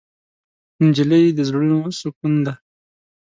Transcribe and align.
نجلۍ 0.87 1.25
د 1.37 1.39
زړونو 1.49 1.79
سکون 1.99 2.33
ده. 2.45 2.53